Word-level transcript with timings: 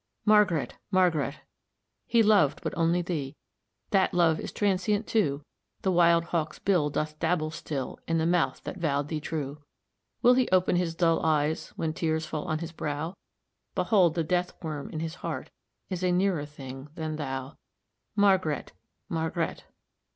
Margret! 0.25 0.73
Margret! 0.89 1.35
He 2.07 2.23
loved 2.23 2.61
but 2.63 2.75
only 2.75 3.03
thee! 3.03 3.35
That 3.91 4.15
love 4.15 4.39
is 4.39 4.51
transient, 4.51 5.05
too; 5.05 5.43
The 5.83 5.91
wild 5.91 6.23
hawk's 6.23 6.57
bill 6.57 6.89
doth 6.89 7.19
dabble 7.19 7.51
still 7.51 7.99
In 8.07 8.17
the 8.17 8.25
mouth 8.25 8.63
that 8.63 8.79
vowed 8.79 9.09
thee 9.09 9.19
true. 9.19 9.61
Will 10.23 10.33
he 10.33 10.49
open 10.49 10.75
his 10.75 10.95
dull 10.95 11.23
eyes, 11.23 11.69
When 11.75 11.93
tears 11.93 12.25
fall 12.25 12.45
on 12.45 12.57
his 12.57 12.71
brow? 12.71 13.15
Behold 13.75 14.15
the 14.15 14.23
death 14.23 14.53
worm 14.63 14.89
in 14.89 15.01
his 15.01 15.13
heart 15.21 15.51
Is 15.91 16.03
a 16.03 16.11
nearer 16.11 16.47
thing 16.47 16.89
than 16.95 17.17
thou, 17.17 17.57
Margret! 18.15 18.73
Margret!" 19.07 19.65